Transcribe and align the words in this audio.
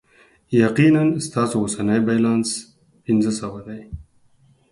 یقینا، 0.63 1.03
ستاسو 1.27 1.55
اوسنی 1.61 1.99
بیلانس 2.07 2.49
پنځه 3.05 3.31
سوه 3.39 3.59
دی. 3.67 3.81